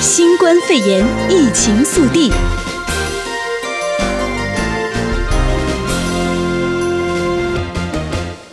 [0.00, 2.30] 新冠肺炎疫情速递，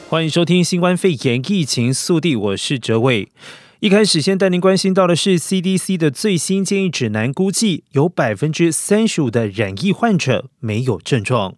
[0.10, 3.30] 欢迎收听新冠肺炎疫情速递，我是哲伟。
[3.82, 11.56] 一开始先带您关心到的是 CDC 的最新建议指南，估计有百分之三十五的染疫患者没有症状。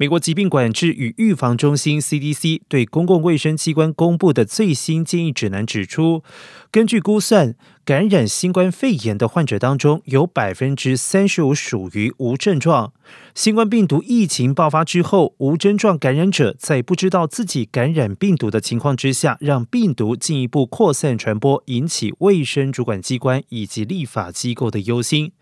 [0.00, 6.22] 美国疾病管制与预防中心 （CDC） 对公共卫生机关公布的最新建议指南指出，
[6.70, 12.92] 根据估算，感染新冠肺炎的患者当中，有百分之三十五属于无症状。
[13.34, 25.32] 新冠病毒疫情爆发之后，无症状感染者在不知道自己感染病毒的情况之下，让病毒进一步扩散传播，引起卫生主管机关以及立法机构的忧心。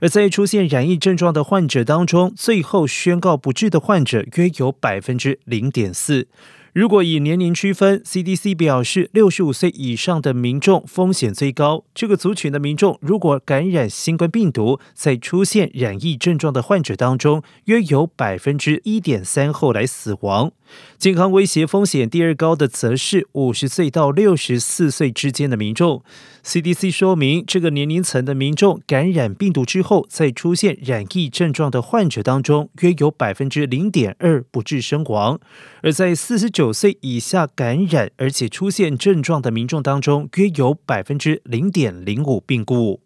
[0.00, 6.28] 而在出现染疫症状的患者当中，最后宣告不治的患者约有百分之零点四。
[6.72, 11.84] 如果以年龄区分，CDC 表示，六十五岁以上的民众风险最高。
[11.94, 20.52] 这个族群的民众如果感染新冠病毒，在出现染疫症状的患者当中，约有百分之一点三后来死亡。
[20.98, 26.02] 健康威胁风险第二高的，则是五十岁到六十四岁之间的民众。
[26.46, 35.40] CDC 说明，这个年龄层的民众感染病毒之后，在出现染疫症状的患者当中，约有百分之零点二不治身亡。
[35.82, 43.00] 而在四十九岁以下感染而且出现症状的民众当中，约有百分之零点零五病故。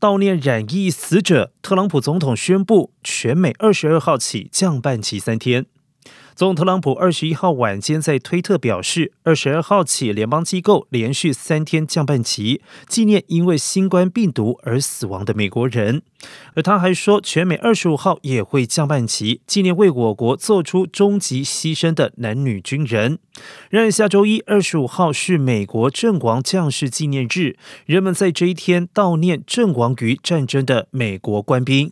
[0.00, 5.66] 悼念染疫死者，特朗普总统宣布，全美二十二号起降半旗三天。
[6.38, 16.00] 总统特朗普二十一号晚间在推特表示，二十二号起，联邦机构连续三天降半旗，纪念因为新冠病毒而死亡的美国人。
[16.54, 23.18] 而他还说，全美二十五号也会降半旗，纪念为我国做出终极牺牲的男女军人。
[23.70, 31.90] 然而，下周一二十五号是美国阵亡将士纪念日，人们在这一天悼念阵亡于战争的美国官兵。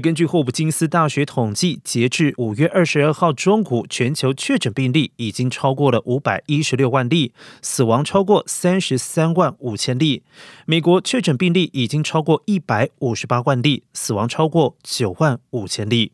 [0.00, 7.32] 根据霍普金斯大学统计，截至五月二十二号中午，全球确诊病例已经超过了五百一十六万例，
[7.62, 10.22] 死亡超过三十三万五千例。
[10.66, 16.12] 美国确诊病例已经超过一百五十八万例，死亡超过九万五千例。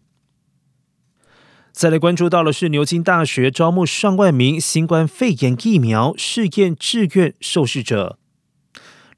[1.73, 8.19] 再来关注到的是，牛津大学招募上万名新冠肺炎疫苗试验志愿受试者。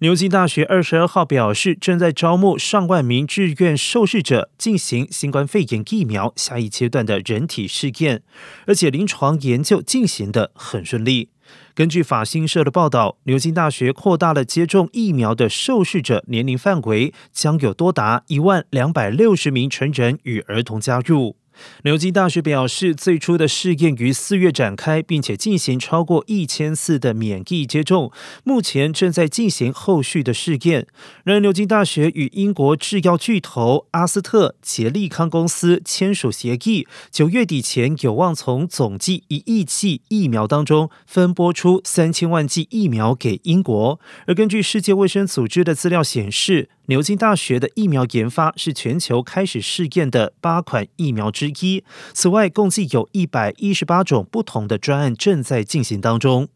[0.05, 8.23] 牛津大学二十二号表示，正在招募上万名志愿受试者进行新冠肺炎疫苗下一阶段的人体试验，
[8.67, 11.31] 而且临床研究进行得很顺利。
[11.75, 21.37] 根据法新社的报道，牛津大学扩大了接种疫苗的受试者年龄范围，将有多达一万两百六十名成人与儿童加入。
[21.83, 28.11] 牛津大学表示，最初的试验于四月展开，并且进行超过一千次的免疫接种，
[28.43, 30.87] 目前正在进行后续的试验。
[31.25, 44.01] 然而，牛津大学与英国制药巨头阿斯特捷利康公司签署协议，九月底前有望从总计一亿剂疫苗当中分拨出三千万剂疫苗给英国。
[44.27, 51.85] 而根据世界卫生组织的资料显示，牛津大学的疫苗研发是全球开始试验的八款疫苗之之一。
[52.13, 56.49] 此外，共计有一百一十八种不同的专案正在进行当中。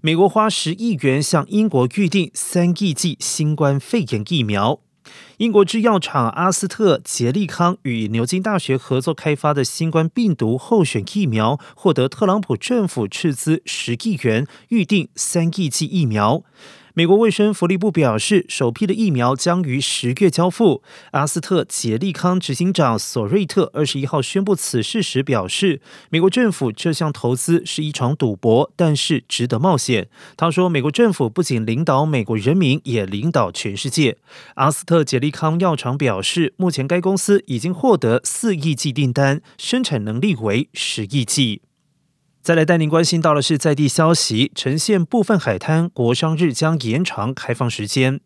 [0.00, 4.80] 美国花十亿元向英国预定三亿剂新冠肺炎疫苗。
[5.38, 16.42] 英国制药厂阿斯特捷利康与牛津大学合作开发的新冠病毒候选疫苗，获得特朗普政府斥资十亿元预定三亿剂疫苗。
[16.98, 20.82] 美国卫生福利部表示，首批的疫苗将于十月交付。
[21.10, 30.08] 阿斯特捷利康执行长索瑞特二十一号宣布此事时表示，美国政府这项投资是一场赌博，但是值得冒险。
[30.38, 34.16] 他说，美国政府不仅领导美国人民，也领导全世界。
[34.54, 41.60] 阿斯特捷利康药厂表示，目前该公司已经获得四亿剂订单，生产能力为十亿剂。
[42.46, 48.20] 再来带您关心到的是在地消息，呈现部分海滩国商日将延长开放时间。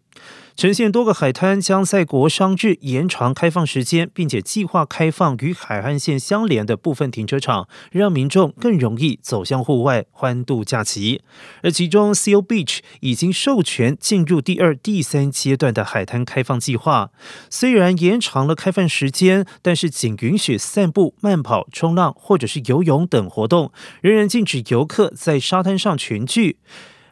[0.57, 11.23] 橙县多个海滩将在国商日延长开放时间，并且计划开放与海岸线相连的部分停车场，让民众更容易走向户外欢度假期。
[11.63, 17.11] 而其中，Seal Beach 已经授权进入第二、第三阶段的海滩开放计划。
[17.49, 23.73] 虽然延长了开放时间，但是仅允许散步、慢跑、冲浪或者是游泳等活动，
[24.03, 26.59] 仍然禁止游客在沙滩上群聚。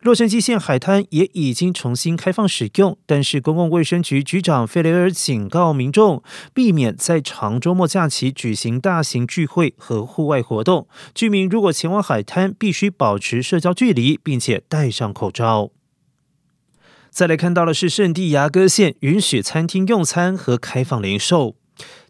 [0.00, 6.22] 洛杉矶县海滩也已经重新开放使用，但是公共卫生局局长费雷尔警告民众，
[6.54, 10.86] 避免在长周末假期举行大型聚会和户外活动。
[11.14, 15.70] 居民如果前往海滩，必须保持社交距离，并且戴上口罩。
[17.10, 21.56] 再来看到的是圣地牙哥县允许餐厅用餐和开放零售。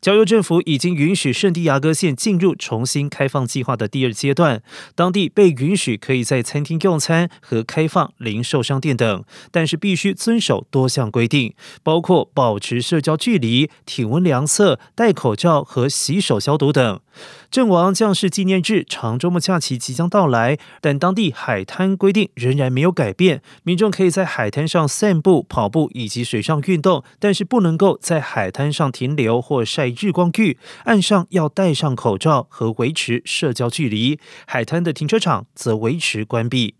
[0.00, 4.62] 交由政府已经允许圣地亚哥县进入重新开放计划的第二阶段，
[4.94, 17.00] 当地被允许可以在餐厅用餐和开放零售商店等，但是必须遵守多项规定，包括保持社交距离、体温量测、戴口罩和洗手消毒等。
[17.50, 23.42] 阵亡将士纪念日长周末假期即将到来，但当地海滩规定仍然没有改变。
[23.62, 30.58] 民众可以在海滩上散步、跑步以及水上运动，但是不能够在海滩上停留或晒日光浴。
[30.84, 34.18] 岸上要戴上口罩和维持社交距离。
[34.46, 36.74] 海滩的停车场则维持关闭。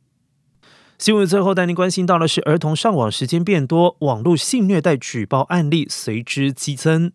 [0.99, 7.12] 新闻最后带您关心到的是，儿童上网时间变多，网络性虐待举报案例随之激增。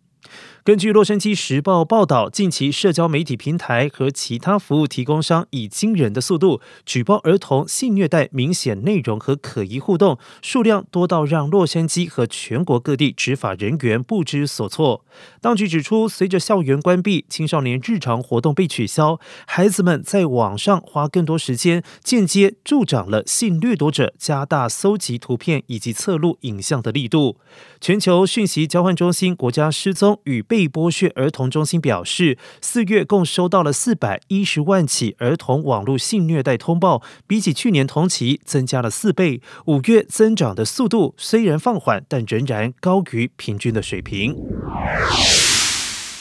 [0.64, 15.04] 根据《洛杉矶时报》报道，近期社交媒体平台和其他服务提供商以惊人的速度举报儿童性虐待明显内容和可疑互动，数量多到让洛杉矶和全国各地执法人员不知所措。
[15.42, 27.36] 当局指出，随着校园关闭，青少年日常活动被取消，孩子们在网上花更多时间，间接助长了性掠夺者加大搜集图片以及侧录影像的力度。
[27.82, 39.40] 全球讯息交换中心国家失踪与被被剥削儿童中心表示，四月共收到了四百一十万起儿童网络性虐待通报，比起去年同期增加了四倍。
[39.64, 44.36] 五月增长的速度虽然放缓，但仍然高于平均的水平。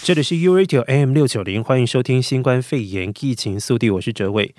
[0.02, 4.56] 这里是 U Radio AM 六九零，欢迎收听新冠肺炎疫情速递，我是哲伟。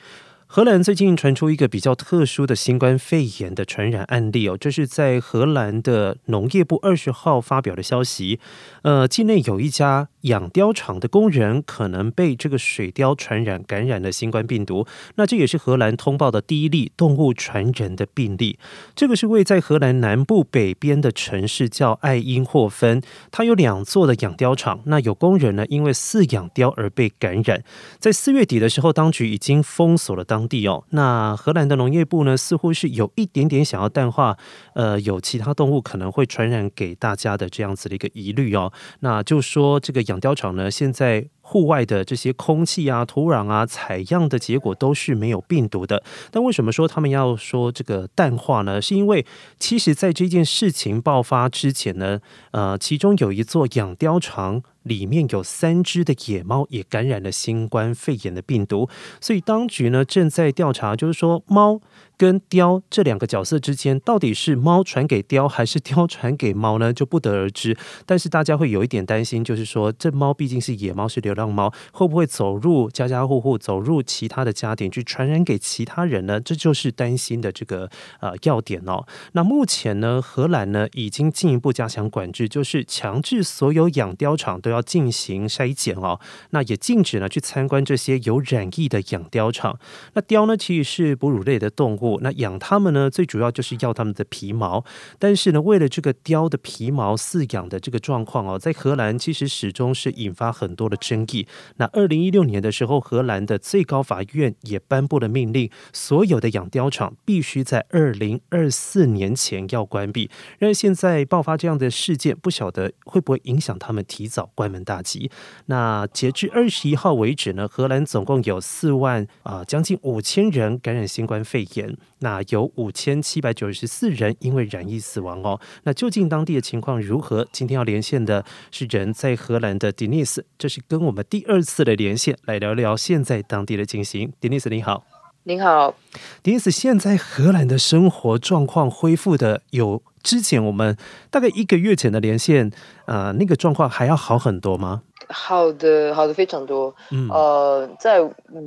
[0.54, 8.38] 荷兰最近传出一个比较特殊的新冠肺炎的传染案例哦，这是在荷兰的农业部二十号发表的消息。
[8.82, 14.86] 呃，境内有一家养貂场的工人可能被这个水貂传染感染了新冠病毒。
[15.16, 18.56] 那这也是荷兰通报的第一例动物传人的病例。
[18.94, 23.02] 这个是位在荷兰南部北边的城市叫艾因霍芬，
[23.32, 24.78] 它有两座的养貂场。
[24.84, 27.64] 那有工人呢，因为饲养貂而被感染。
[27.98, 30.43] 在四月底的时候，当局已经封锁了当。
[30.48, 34.36] 地哦，那荷兰的农业部呢，似乎是有一点点想要淡化，
[34.74, 38.72] 呃，有其他动物可能会传染给大家的这样子的一个疑虑哦。
[39.00, 41.28] 那就说这个养貂场呢，现在。
[41.46, 46.02] 户外的这些空气啊、土壤啊，采样的结果都是没有病毒的。
[46.30, 48.80] 但为什么说他们要说这个淡化呢？
[48.80, 49.26] 是因为
[49.58, 52.18] 其实在这件事情爆发之前呢，
[52.52, 58.88] 呃，其中有一座养貂场里面有三只的野猫也感染了新冠肺炎的病毒，
[59.20, 61.80] 所以当局呢正在调查，就是说猫。
[62.16, 66.92] 跟貂这两个角色之间，到底是猫传给貂，还是貂传给猫呢？
[66.92, 67.76] 就不得而知。
[68.06, 76.40] 但是大家会有一点担心，就是说，这猫毕竟是野猫，是流浪猫，会不会走入家家户户，走入其他的家庭去传染给其他人呢？
[76.40, 77.90] 这就是担心的这个
[78.20, 79.04] 呃要点哦。
[79.32, 86.20] 那目前呢，荷兰呢已经进一步加强管制，就是强制所有养貂场都要进行筛检哦。
[86.50, 89.80] 那也禁止呢去参观这些有染疫的养貂场。
[90.12, 92.03] 那貂呢，其实是哺乳类的动物。
[92.22, 94.84] 那养它们呢，最主要就是要它们的皮毛。
[95.18, 101.46] 但是呢，为了这个貂的皮毛饲养的这个状况哦，在荷兰其实始终是引发很多的争议。
[101.76, 110.30] 那二零一六年的时候，荷兰的最高法院也颁布了命令，所有的养貂场必须在二零二四年前要关闭。
[110.58, 115.30] 然而现在爆发这样的事件，不晓得会不会影响他们提早关门大吉。
[115.66, 121.93] 那截至二十一号为止呢，荷兰总共有四万啊，将近五千人感染新冠肺炎。
[122.20, 125.60] 那有五千七百九十四人因为染疫死亡哦。
[125.84, 127.46] 那究竟当地的情况如何？
[127.52, 134.32] 今天要连线的是人在荷兰的 Denise，这是跟我们第二次的连线，来聊聊现在当地的情形。
[134.40, 135.04] Denise 你好，
[135.44, 135.94] 您好
[136.42, 140.96] ，Denise，现在荷兰的生活状况恢复的有之前我们
[141.30, 142.70] 大概一个月前的连线，
[143.06, 145.02] 呃，那个状况还要好很多吗？
[145.28, 146.94] 好的，好的非常多。
[147.10, 148.20] 嗯，呃，在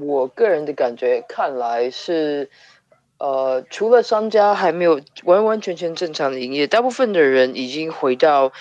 [0.05, 2.49] 我个人的感觉看来是。
[3.19, 8.51] 呃，除了商家还没有完完全全正常的营业，大部分的人已经回到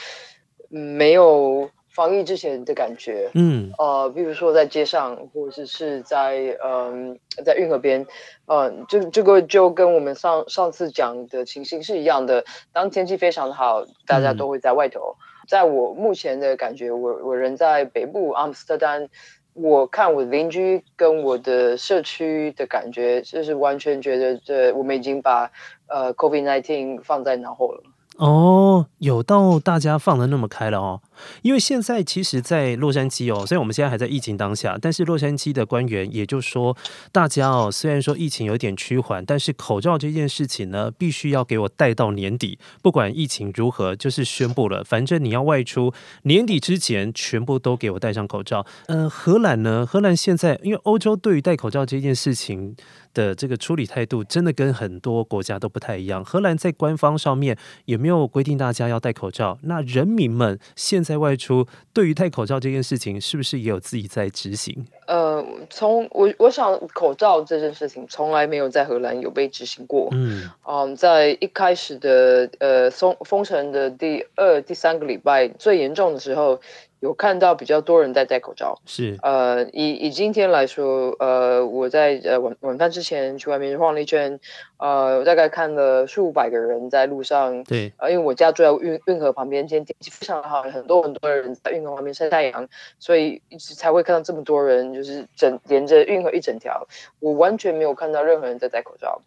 [0.69, 3.31] 没有防疫之前的感觉。
[3.35, 8.07] 嗯，呃，比如说在街上，或者是在嗯、呃，在运河边，
[8.47, 12.45] 嗯、呃，这这个就跟我们上上次讲的情形是一样的。
[12.73, 15.17] 当天气非常的好，大家都会在外头。
[15.19, 19.09] 嗯、在我目前的感觉，我我人在北部阿姆斯特丹。
[19.57, 25.51] 我看我邻居跟我的社区的感觉，就是完全觉得这我们已经把
[25.87, 27.83] 呃 COVID nineteen 放在脑后了。
[28.19, 31.01] 哦，有到大家放的那么开了哦。
[31.43, 36.77] 因为现在其实，在洛杉矶哦，虽然我们现在还在疫情当下，但是洛杉矶的官员也就说，
[37.13, 45.93] 大家哦，虽然说疫情有点趋缓，但是口罩这件事情呢，必须要给我带到年底，不管疫情如何，就是宣布了，反正你要外出，
[46.23, 48.67] 年底之前全部都给我戴上口罩。
[48.87, 49.87] 呃，荷兰呢？
[49.87, 52.77] 荷兰现在因为欧洲对于戴口罩这件事情
[53.15, 56.25] 的这个处理态度，真的跟很多国家都不太一样。
[56.25, 57.57] 荷兰在官方上面
[57.87, 59.59] 有没有规定大家要戴口罩？
[59.63, 64.85] 那人民们现在外出，对于戴口罩这件事情，是不是也有自己在执行？
[65.07, 70.09] 呃，从我我想，口罩这件事情从来没有在荷兰有被执行过。
[70.11, 76.61] 嗯，嗯，在一开始的呃封封城的第二、第三个礼拜最严重的时候。
[77.01, 79.19] 有看到比较多人在戴口罩，是。
[79.23, 84.41] 呃，以以今天来说，呃，我在呃晚晚饭之前去外面晃了一圈，
[84.79, 96.87] 呃，我大概看了数百个人在路上，对，呃，因为我家住在运运河旁边，今天天气非常好，很多很多人在运河旁边晒太阳，所以一直才会看到这么多人，就是整连着运河一整条，
[97.21, 99.21] 我完全没有看到任何人在戴口罩。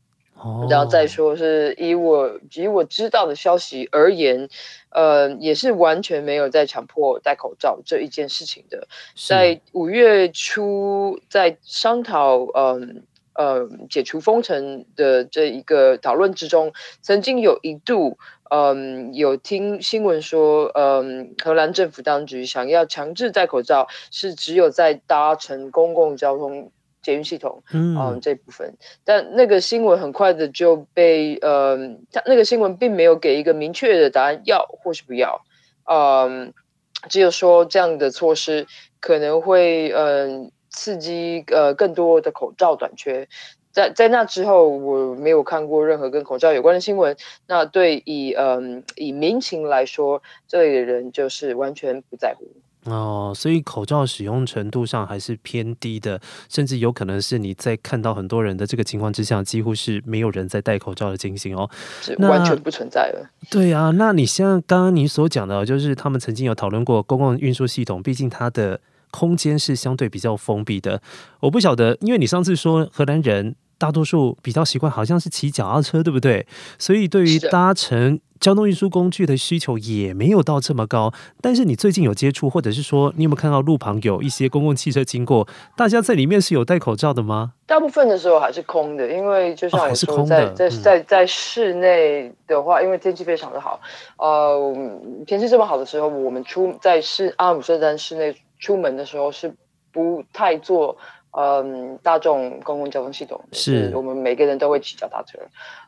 [0.69, 4.47] 然后再说是以我以我知道的消息而言，
[4.89, 8.87] 呃，也是完全没有在强迫戴口罩这一件事情的。
[9.27, 13.03] 在五月初，在商讨嗯
[13.33, 18.17] 呃，呃解除封城的这一个讨论之中，曾经有一度
[18.49, 26.71] 嗯、呃、有听新闻说，嗯、呃、荷兰政府当局想要强制戴口罩，是只有在搭乘公共交通。
[27.01, 31.77] 捷运系统，嗯，嗯，这部分，但那个新闻很快的就被，呃，
[32.11, 35.41] 他那个新闻并没有给一个明确的答案，要或是不要，
[35.89, 36.53] 嗯，
[37.09, 38.67] 只有说这样的措施
[38.99, 43.27] 可能会，嗯、呃，刺激呃更多的口罩短缺，
[43.71, 47.15] 在在那之后，我没有看过任何跟口罩有关的新闻。
[47.47, 52.45] 那对以，嗯、呃，以民情来说，这里的人就是完全不在乎。
[52.85, 61.69] 哦，所以口罩使用程度上还是偏低的，甚至有可能是你在看到很多人的这个情况之下，几乎是没有人在戴口罩的情形哦，
[62.01, 63.29] 是完全不存在了。
[63.49, 68.79] 对啊，那你像刚刚你所讲的，就是他们曾经有讨论过公共运输系统，毕竟它的
[69.11, 71.01] 空间是相对比较封闭的。
[71.41, 76.45] 我不晓得，因为你上次说荷兰人大多数比较习惯，好像是骑脚踏车，对不对？
[76.77, 78.19] 所以对于搭乘。
[78.39, 85.45] 交通运输工具的需求也没有到这么高，但是你最近有接触，或者是说你有没有看到路旁有一些公共汽车经过？
[85.75, 87.51] 大家在里面是有戴口罩的吗？
[87.67, 93.77] 大部分的时候还是空的，因为就像我说，在在在在室内的话，因为天气非常的好，
[94.17, 94.73] 呃，
[95.27, 99.53] 天气这么好的时候，我们出在室阿姆斯特丹室内出门的时候是
[99.91, 100.97] 不太坐
[101.31, 105.37] 嗯大众公共交通系统，是我们每个人都会骑脚踏车。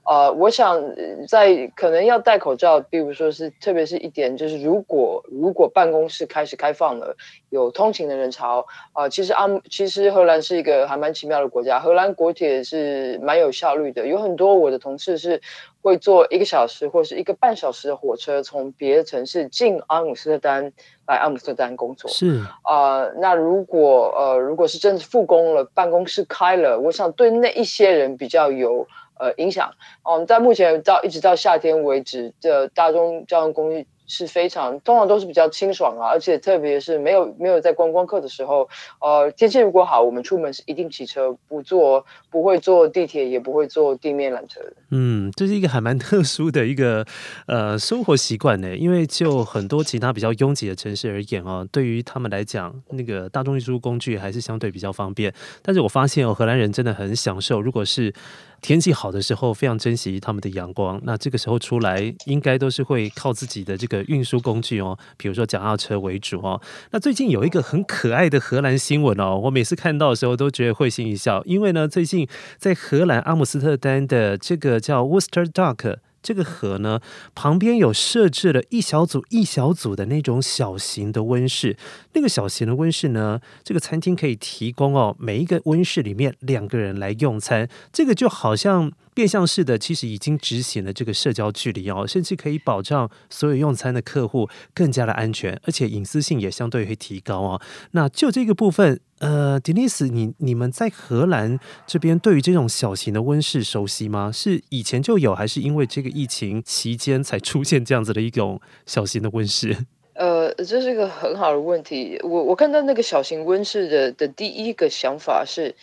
[0.03, 0.81] 呃，我想
[1.27, 7.15] 在可能要戴口罩，比如说是，特别是一点，就是如果如果办公室开始开放了，
[7.49, 15.41] 有通勤的人潮，啊、呃，其实阿其实荷兰是一个还蛮奇妙的国家，荷兰国铁是蛮有效率的，有很多我的同事是
[15.81, 20.71] 会坐一个小时或是一个半小时的火车，从别的城市进阿姆斯特丹
[21.07, 22.09] 来阿姆斯特丹工作。
[22.09, 28.87] 是啊、呃，那如果呃如果是真的复工了，办公室开了，我想对那一些人比较有。
[29.19, 29.71] 呃，影响，
[30.09, 38.67] 嗯，在目前到一直到夏天为止的大众交通工具是非常，通常都是比较清爽啊，而且特别是没有没有在观光客的时候，
[38.99, 44.59] 呃，天气如果好，我们出门是一定骑车，不坐不会坐地铁，也不会坐地面缆车。
[44.89, 47.05] 嗯，这是一个还蛮 特殊的一个
[47.47, 55.33] 呃生活习惯呢，因为就很多其他比较拥挤的城市而言哦，对于他们来讲，那个大众运输工具还是相对比较方便。
[55.61, 58.13] 但是我发现哦，荷兰人真的很享受，如果是
[58.61, 60.99] 天气好的时候，非常珍惜他们的阳光。
[61.03, 66.61] 那这个时候出来，应该都是会靠自己的这个运输工具哦，比如说脚踏车为主哦。
[66.91, 72.27] 那最近有一个很可爱的荷兰新闻哦，我每次看到的时候都觉得会心一笑，因为呢，最近
[72.57, 75.97] 在荷兰阿姆斯特丹的这个叫 Worcester Dock。
[76.21, 76.99] 这个河呢，
[77.35, 81.77] 旁边有设置了一小组一小组的那种小型的温室。
[82.13, 87.69] 那个小型的温室呢，这个餐厅可以提供哦，每一个温室里面两个人来用餐。
[87.91, 88.91] 这个就好像。
[89.13, 97.61] 变相式的，其实已经执行了这个社交距离哦，甚至可以保障所有用餐的客户更加的安全，而且隐私性也相对会提高哦。
[97.91, 104.29] 那就这个部分，呃迪尼斯你你们在荷兰这边对于这种小型的温室熟悉吗？
[104.29, 109.85] 是以前就有，还是因为这个疫情期间才出现这样子的一种小型的温室？
[110.15, 112.19] 呃，这是一个很好的问题。
[112.23, 115.73] 我我看到那个小型温室的的第一个想法是。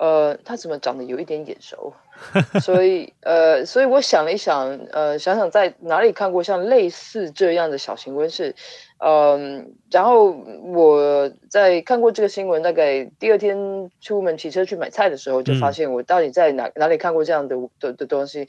[0.00, 1.92] 呃，它怎么长得有一点眼熟？
[2.60, 8.54] 所以呃，所以我想了一想，呃，想想在哪里看过像类似这样的小型温室，
[8.98, 10.30] 嗯，然后
[10.64, 18.48] 我在看过这个新闻，大概第二天出门骑车去买菜的时候，就发现我到底在哪哪里看过这样的的的东西。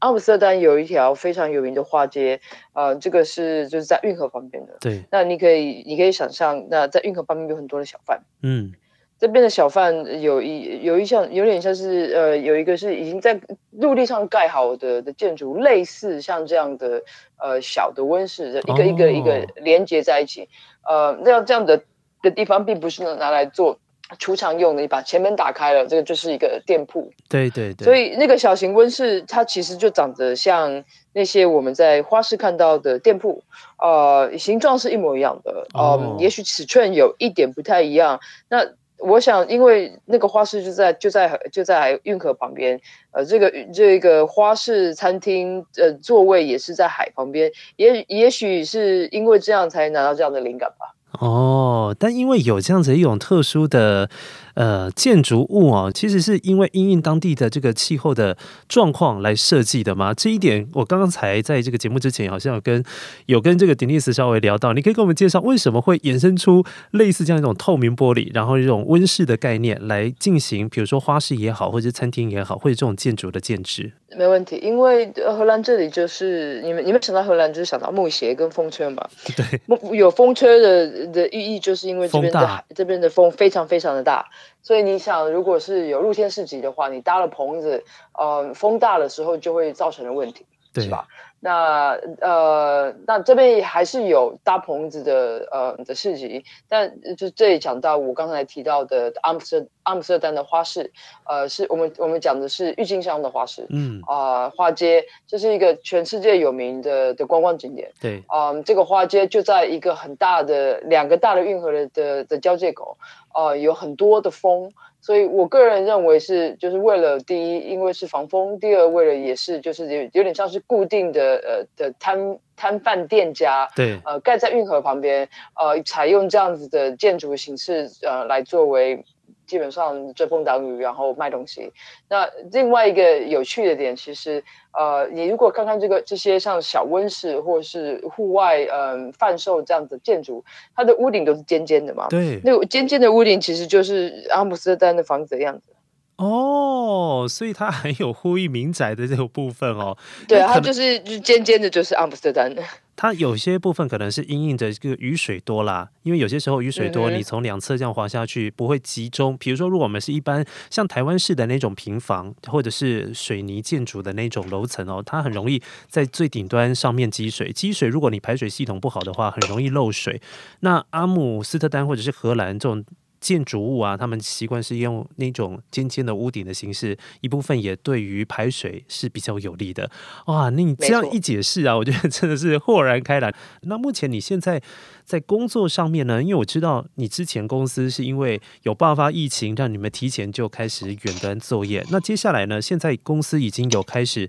[0.00, 2.40] 阿姆斯特丹有一条非常有名的花街，
[2.72, 4.78] 呃，这个是就是在运河旁边的。
[4.80, 8.22] 对，那你可以你可以想象，那在运河旁边有很多的小贩。
[8.42, 8.72] 嗯。
[9.20, 13.38] 这边的小贩有一有一项有点像是呃有一个是已经在
[13.70, 17.02] 陆地上盖好的的建筑，类似像这样的
[17.38, 20.48] 呃小的温室，一个一个一个连接在一起。
[20.88, 21.82] 哦、呃，那这样的
[22.22, 23.78] 的地方并不是拿来做
[24.18, 27.12] 储藏用的，你把前门打开了，这个就是一个店铺。
[27.28, 27.84] 对对对。
[27.84, 33.44] 所以那个小型温室它其实就长得像那些我们在花市看到的店铺，
[33.78, 38.18] 呃，形状是一模一样的，嗯、呃，也许尺寸有一点不太一样。
[38.48, 38.66] 那
[39.02, 42.80] 我想，因为那个花市就在就在就在运河旁边，
[43.12, 50.94] 呃，这个这个花式餐厅呃座位也是在海旁边，也也许是因为这样才拿到这样的灵感吧。
[51.18, 54.08] 哦，但因为有这样子一种特殊的。
[54.54, 58.36] 呃，建筑物哦，其实是因为因应当地的这个气候的
[58.68, 60.12] 状况来设计的吗？
[60.12, 62.84] 这一点我刚刚才在这个节目之前好像有跟
[63.26, 73.92] 有跟这个 Denise 稍微聊到，你可以给我们介绍为什么会衍生出类似这样一种透明玻璃，然后一种温室的概念来进行，比如说花市也好，或者是餐厅也好，或者这种建筑的建制。
[74.16, 79.60] 没问题，因为荷兰这里就是你们你们想到荷兰就是想到木鞋跟风车嘛，对，
[79.96, 84.26] 有风车的的寓意就是因为这边的这边的风非常非常的大。
[84.62, 91.08] 所以你想，如果是有露天市集的话，你搭了棚子，呃，风大的时候就会造成的问题，对吧？
[91.40, 100.92] 那呃，那这边还是有搭棚子的呃的市集，但就这里讲到我刚才提到的阿姆斯阿姆斯特丹的花市，
[101.26, 112.98] 呃，是我们我们讲的是郁金香的花市，嗯啊、呃，花街，这是一个全世界有名的的观光景点，对，啊、呃，这个花街就在一个很大的两个大的运河的的的交界口。
[113.32, 129.04] 呃，有很多的风，所以我个人认为是，就是为了第一，因为是防风；第二，为了也是就是有有点像是固定的呃的摊摊贩店家，对，呃，盖在运河旁边，呃，采用这样子的建筑形式，呃，来作为。
[129.50, 131.72] 基本上遮风挡雨，然后卖东西。
[132.08, 140.44] 那另外一个有趣的点，其实呃，你如果看看这个这些像小温室或者是户外嗯、呃、贩售这样的建筑，
[140.76, 142.06] 它的屋顶都是尖尖的嘛。
[142.08, 145.72] 对，那个尖尖的屋顶其实就是阿姆斯特丹的房子的样子。
[146.14, 149.96] 哦，所以它很有呼应民宅的这个部分哦。
[150.28, 152.62] 对，它就是就尖尖的，就是阿姆斯特丹的。
[153.02, 159.38] 它有些部分可能是因应着这个雨水多啦，因为有些时候雨水多，你从两侧这样滑下去不会集中。
[159.38, 167.50] 比如说，如果我们是一般像台湾式的那种平房，或者是水泥建筑的那种楼层哦，它很容易在最顶端上面积水。
[167.50, 170.20] 积水，如果你排水系统不好的话，很容易漏水。
[170.60, 172.84] 那阿姆斯特丹或者是荷兰这种。
[173.20, 179.90] 建筑物啊，他们习惯是用那种尖尖的屋顶的形式，一部分也对于排水是比较有利的。
[180.26, 183.32] 哇，那你这样一解释啊， 我觉得真的是豁然开朗。
[183.62, 184.62] 那目前你现在
[185.04, 186.22] 在工作上面呢？
[186.22, 191.84] 因为我知道你之前公司是因为有爆发疫情，让你们提前就开始远端作业。
[191.90, 192.60] 那接下来呢？
[192.60, 194.28] 现在公司已经有开始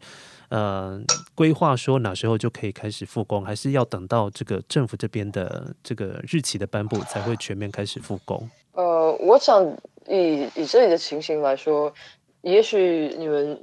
[0.50, 1.02] 呃
[1.34, 8.50] 规划说哪时候就可以开始复工，还是要等到这个政府这边的这个日期的颁布才会全面开始复工？
[8.74, 11.94] 呃，我想以以这里的情形来说，
[12.42, 13.60] 也许你们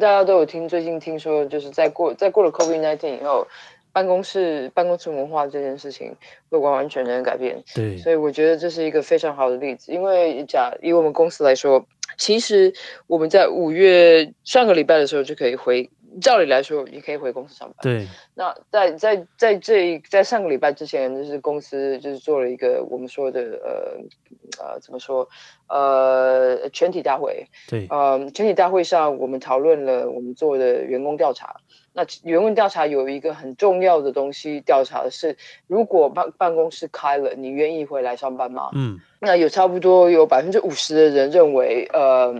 [0.00, 3.46] 大家都有听，最近听说就是在过在过了 COVID nineteen 以后，
[3.92, 6.14] 办公室办公室文化这件事情
[6.48, 7.62] 会完完全全改变。
[7.74, 9.92] 对，所以我觉得这是一个非常好的例子。
[9.92, 11.84] 因为假以我们公司来说，
[12.16, 12.72] 其实
[13.06, 15.90] 我们在五月上个礼拜的时候就可以回。
[16.20, 17.76] 照理来说，你可以回公司上班。
[17.82, 18.06] 对。
[18.34, 25.28] 那在在在这一在上个礼拜之前，就是公司就是做了一个我们说的呃呃怎么说
[25.68, 27.46] 呃全体大会。
[27.68, 27.86] 对。
[27.90, 31.56] 呃，全体大会上，我们讨论了我们做的员工调查。
[31.94, 38.70] 那员工调查有一个很重要的东西，调查的是如果办办公室开了，你愿意回来上班吗？
[38.74, 38.98] 嗯。
[39.20, 42.34] 那有差不多有百分之五十的人认为，呃，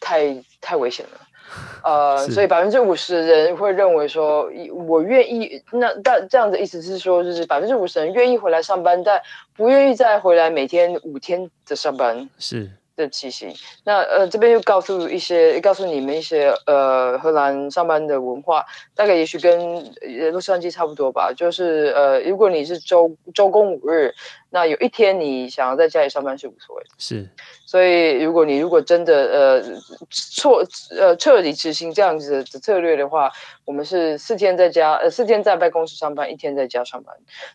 [0.00, 1.20] 太太危险了。
[1.84, 4.50] 呃，所以百分之五十的人会认为说，
[4.88, 5.62] 我愿意。
[5.72, 9.20] 那但这样的意思是说，就是百分之五十人愿意回来上班，但
[9.54, 12.28] 不愿意再回来每天五天的上班。
[12.38, 12.70] 是。
[12.96, 19.84] 的情形，那呃这边又告诉一些，告诉你们一些呃荷兰上班的文化，大概也许跟
[20.30, 21.32] 洛杉矶差不多吧。
[21.36, 24.14] 就是呃如果你是周周公五日，
[24.54, 26.90] 那有一天你想要在家里上班是无所谓的。
[26.96, 27.28] 是，
[27.66, 29.62] 所以如果你如果真的呃
[30.08, 30.62] 错
[30.96, 33.32] 呃彻底执行这样子的策略的话，
[33.64, 37.12] 我们是四天在家呃四天在办公室上班，一天在家上班。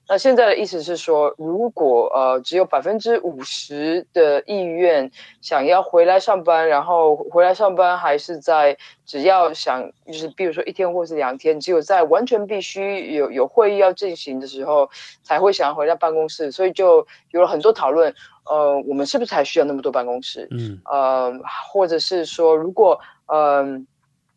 [0.09, 5.09] 那现在的意思是说，如果呃只有百分之五十的意愿
[5.39, 14.89] 想要回来上班，然后回来上班还是在只要想就是比如说一天或是两天，只有在完全必须有有会议要进行的时候
[15.23, 16.88] 才会想要回到办公室，所以就
[17.31, 18.13] 有了很多讨论。
[18.45, 20.47] 呃，我们是不是还需要那么多办公室？
[20.49, 21.31] 嗯，呃，
[21.71, 23.85] 或者是说，如果嗯、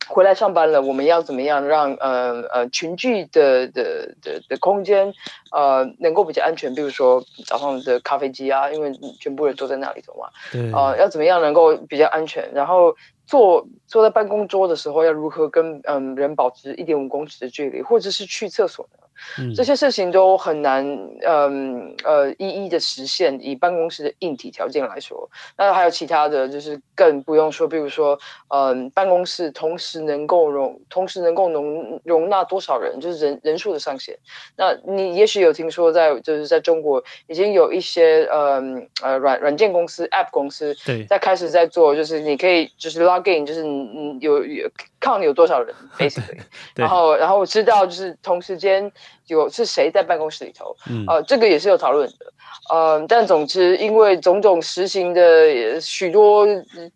[0.07, 5.15] 呃、回来上班了，我们要怎么样让呃呃群聚的的的的空间
[5.51, 6.75] 呃能够比较安全？
[6.75, 10.29] 比如说早上的咖啡机啊，因为全部人坐在那里头嘛。
[10.53, 10.71] 对。
[10.73, 12.53] 呃，要怎么样能够比较安全？
[12.53, 18.99] 然后坐坐在办公桌的时候，要如何跟嗯、呃、人保持一点五公尺的距离，或者是去厕所呢？
[19.39, 20.85] 嗯、这些事情都很难，
[21.27, 23.39] 嗯呃，一一的实现。
[23.43, 34.17] 以办公室的硬体条件来说，那还有其他的就是更不用说，比如说，嗯，办公室同时能够容，同时能够容容纳多少人，就是人人数的上限。
[34.57, 40.75] 那你也许有听说在，在就是在中国已经有一些，嗯呃软软件公司、App 公司
[41.09, 44.69] 在开始在做，就是你可以就是 log in，就是嗯有有
[45.03, 46.39] 看你有多少人， basically，
[46.75, 48.91] 然后然后我知道就是同时间。
[49.29, 50.77] 有是谁在办公室里头？
[50.91, 52.33] 嗯，呃，这个也是有讨论的，
[52.71, 56.47] 呃，但总之，因为种种实行的许多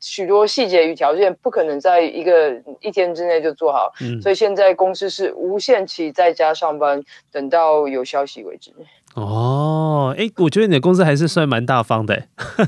[0.01, 8.71] 许多细节与条件，不可能在一个一天之内就做好，嗯，所以现在公司是无限期在家上班，等到有消息为止。
[9.17, 12.25] 哦，哎，我觉得你的公司还是算蛮大方的，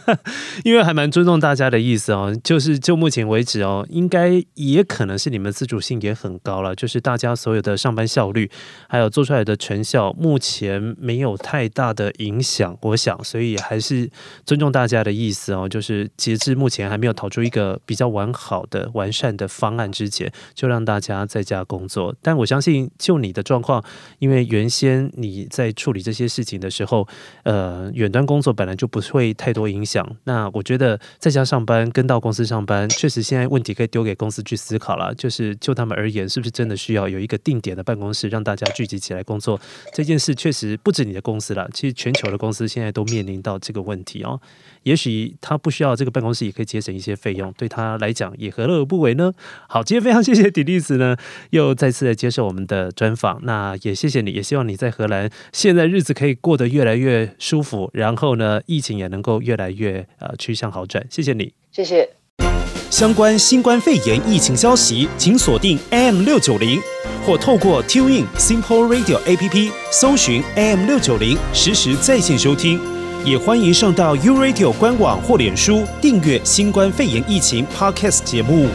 [0.64, 2.34] 因为还蛮尊重大家的意思哦。
[2.42, 8.50] 就是就目前为止哦，应该也可能是你们自主性也很高了，就是大家所有的上班效率，
[8.88, 12.74] 还有做出来的成效，目前没有太大的影响。
[12.80, 14.10] 我想，所以还是
[14.46, 15.68] 尊重大家的意思哦。
[15.68, 22.16] 就是截至目前还没有讨出一个比较完好的、完善的方案之前，就让大家在家工作。
[22.22, 23.84] 但我相信，就你的状况，
[24.18, 26.48] 因为原先你在处理这些事。
[26.48, 27.06] 情的时候，
[27.42, 30.16] 呃，远端工作本来就不会太多影响。
[30.24, 35.14] 那我觉得在家上班跟到公司上班，确实现在问题可以丢给公司去思考了。
[35.14, 39.60] 就是就他们而言，是不是真的需要有一个定点的办公室，让大家聚集起来工作？
[39.92, 44.40] 这件事确实不止你的公司了，其实全球的公司现在都面临到这个问题哦。
[44.84, 49.34] 也许他不需要这个办公室，也可以节省一些费用，对他来讲也何乐而不为呢？
[49.68, 51.14] 好，今天非常谢谢迪丽斯呢，
[51.50, 53.38] 又再次来接受我们的专访。
[53.42, 61.04] 那也谢谢你，也希望你在荷兰现在日子可以以过得越来越舒服，然后呢，疫情也能够越来越呃趋向好转。
[61.08, 62.08] 谢谢你，谢谢。
[62.90, 66.80] 相关新冠肺炎疫情消息，请锁定 AM 六九零，
[67.26, 72.80] 或透过 TuneIn Simple Radio APP 搜寻 AM 六九零，实时在线收听。
[73.24, 78.68] 也欢迎上到 U Radio 官网或脸书订阅新冠肺炎疫情 Podcast 节目。